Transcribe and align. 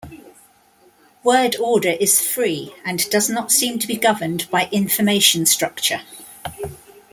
Word 1.23 1.55
order 1.57 1.91
is 1.91 2.21
free 2.27 2.73
and 2.83 3.07
does 3.11 3.29
not 3.29 3.51
seem 3.51 3.77
to 3.77 3.85
be 3.85 3.97
governed 3.97 4.49
by 4.49 4.67
information 4.71 5.45
structure. 5.45 6.01